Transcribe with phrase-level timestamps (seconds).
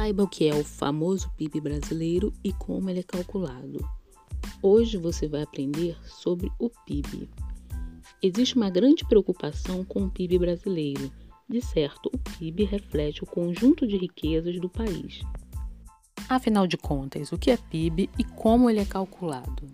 [0.00, 3.86] Saiba o que é o famoso PIB brasileiro e como ele é calculado.
[4.62, 7.28] Hoje você vai aprender sobre o PIB.
[8.22, 11.12] Existe uma grande preocupação com o PIB brasileiro.
[11.46, 15.20] De certo, o PIB reflete o conjunto de riquezas do país.
[16.30, 19.66] Afinal de contas, o que é PIB e como ele é calculado?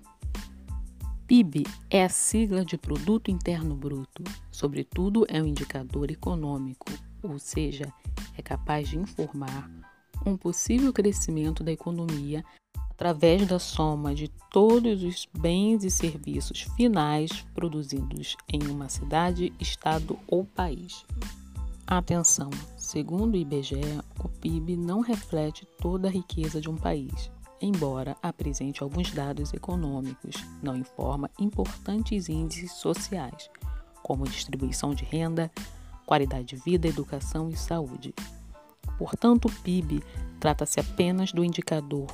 [1.28, 4.24] PIB é a sigla de Produto Interno Bruto.
[4.50, 6.86] Sobretudo, é um indicador econômico,
[7.22, 7.94] ou seja,
[8.36, 9.85] é capaz de informar
[10.24, 12.44] um possível crescimento da economia
[12.90, 20.18] através da soma de todos os bens e serviços finais produzidos em uma cidade, estado
[20.26, 21.04] ou país.
[21.86, 22.50] Atenção!
[22.76, 28.82] Segundo o IBGE, o PIB não reflete toda a riqueza de um país, embora apresente
[28.82, 33.50] alguns dados econômicos, não informa importantes índices sociais,
[34.02, 35.50] como distribuição de renda,
[36.06, 38.14] qualidade de vida, educação e saúde.
[38.98, 40.02] Portanto, o PIB
[40.40, 42.06] trata-se apenas do indicador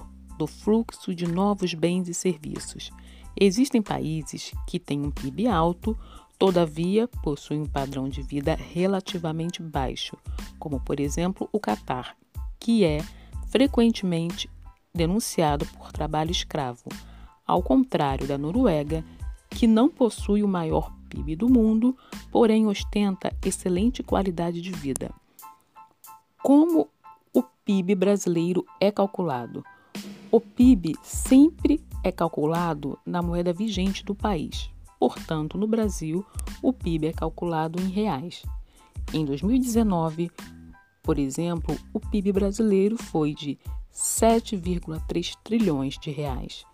[0.43, 2.91] do fluxo de novos bens e serviços.
[3.39, 5.97] Existem países que têm um PIB alto,
[6.39, 10.17] todavia possuem um padrão de vida relativamente baixo,
[10.59, 12.17] como por exemplo o Catar,
[12.59, 13.05] que é
[13.49, 14.51] frequentemente
[14.95, 16.89] denunciado por trabalho escravo,
[17.47, 19.05] ao contrário da Noruega,
[19.49, 21.97] que não possui o maior PIB do mundo,
[22.31, 25.11] porém ostenta excelente qualidade de vida.
[26.43, 26.89] Como
[27.33, 29.65] o PIB brasileiro é calculado?
[30.29, 34.69] O PIB sempre é calculado na moeda vigente do país.
[34.99, 36.27] Portanto, no Brasil,
[36.61, 38.43] o PIB é calculado em reais.
[39.15, 40.33] Em 2019,
[41.01, 43.57] por exemplo, o PIB brasileiro foi de
[43.95, 46.65] 7,3 trilhões de reais.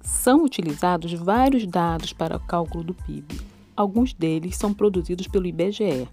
[0.00, 3.40] São utilizados vários dados para o cálculo do PIB.
[3.76, 6.08] Alguns deles são produzidos pelo IBGE,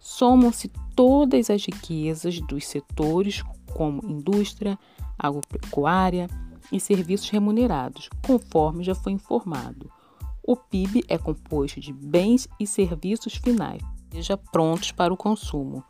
[0.00, 3.42] somam-se todas as riquezas dos setores
[3.74, 4.78] como indústria,
[5.18, 6.28] agropecuária
[6.72, 9.90] e serviços remunerados, conforme já foi informado.
[10.42, 15.84] O PIB é composto de bens e serviços finais, seja prontos para o consumo.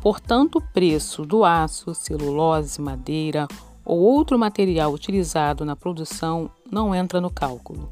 [0.00, 3.46] Portanto, o preço do aço, celulose, madeira
[3.84, 7.90] ou outro material utilizado na produção não entra no cálculo.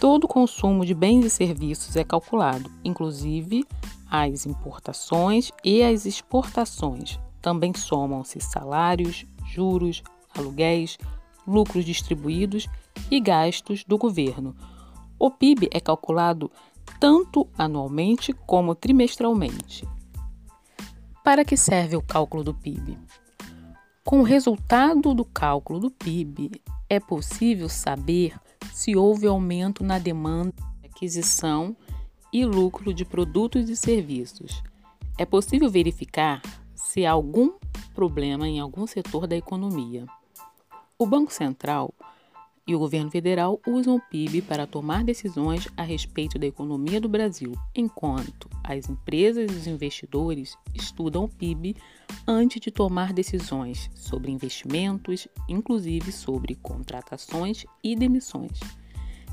[0.00, 3.64] Todo o consumo de bens e serviços é calculado, inclusive
[4.14, 7.18] as importações e as exportações.
[7.40, 10.02] Também somam-se salários, juros,
[10.36, 10.98] aluguéis,
[11.46, 12.68] lucros distribuídos
[13.10, 14.54] e gastos do governo.
[15.18, 16.50] O PIB é calculado
[17.00, 19.88] tanto anualmente como trimestralmente.
[21.24, 22.98] Para que serve o cálculo do PIB?
[24.04, 28.38] Com o resultado do cálculo do PIB, é possível saber
[28.74, 30.52] se houve aumento na demanda
[30.82, 31.74] de aquisição
[32.32, 34.62] e lucro de produtos e serviços.
[35.18, 36.40] É possível verificar
[36.74, 37.52] se há algum
[37.94, 40.06] problema em algum setor da economia.
[40.98, 41.94] O Banco Central
[42.66, 47.08] e o governo federal usam o PIB para tomar decisões a respeito da economia do
[47.08, 51.76] Brasil, enquanto as empresas e os investidores estudam o PIB
[52.26, 58.60] antes de tomar decisões sobre investimentos, inclusive sobre contratações e demissões.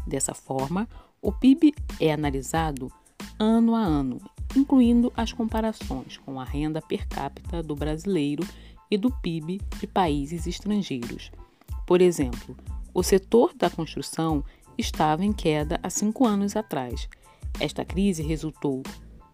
[0.07, 0.87] Dessa forma,
[1.21, 2.91] o PIB é analisado
[3.37, 4.21] ano a ano,
[4.55, 8.47] incluindo as comparações com a renda per capita do brasileiro
[8.89, 11.31] e do PIB de países estrangeiros.
[11.85, 12.55] Por exemplo,
[12.93, 14.43] o setor da construção
[14.77, 17.09] estava em queda há cinco anos atrás.
[17.59, 18.81] Esta crise resultou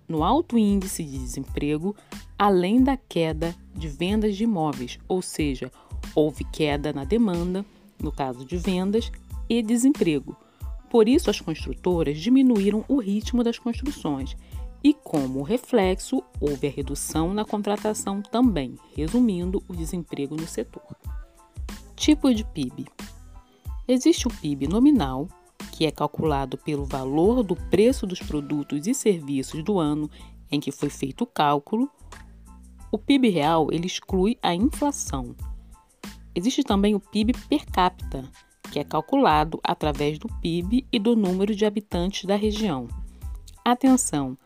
[0.07, 1.95] no alto índice de desemprego,
[2.37, 5.71] além da queda de vendas de imóveis, ou seja,
[6.15, 7.65] houve queda na demanda,
[8.01, 9.11] no caso de vendas,
[9.47, 10.35] e desemprego.
[10.95, 14.33] Por isso, as construtoras diminuíram o ritmo das construções
[14.81, 20.95] e, como reflexo, houve a redução na contratação também, resumindo o desemprego no setor.
[21.97, 22.85] Tipo de PIB:
[23.85, 25.27] existe o PIB nominal,
[25.73, 30.09] que é calculado pelo valor do preço dos produtos e serviços do ano
[30.49, 31.91] em que foi feito o cálculo.
[32.89, 35.35] O PIB real ele exclui a inflação.
[36.33, 38.23] Existe também o PIB per capita,
[38.71, 42.87] que é calculado através do PIB e do número de habitantes da região.
[43.63, 44.37] Atenção!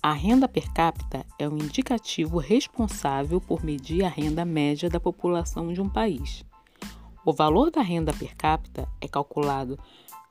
[0.00, 5.72] A renda per capita é um indicativo responsável por medir a renda média da população
[5.72, 6.44] de um país.
[7.24, 9.78] O valor da renda per capita é calculado